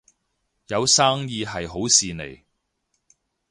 [0.69, 2.41] 有生意係好事嚟